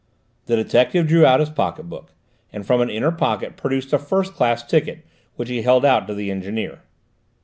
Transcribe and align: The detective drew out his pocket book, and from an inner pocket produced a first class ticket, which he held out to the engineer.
The 0.47 0.55
detective 0.55 1.05
drew 1.05 1.27
out 1.27 1.41
his 1.41 1.51
pocket 1.51 1.83
book, 1.83 2.11
and 2.51 2.65
from 2.65 2.81
an 2.81 2.89
inner 2.89 3.11
pocket 3.11 3.55
produced 3.55 3.93
a 3.93 3.99
first 3.99 4.33
class 4.33 4.63
ticket, 4.63 5.05
which 5.35 5.49
he 5.49 5.61
held 5.61 5.85
out 5.85 6.07
to 6.07 6.15
the 6.15 6.31
engineer. 6.31 6.79